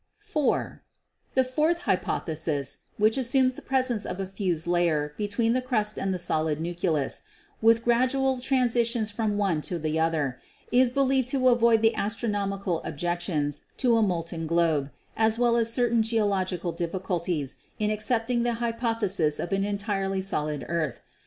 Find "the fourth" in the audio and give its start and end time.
1.35-1.81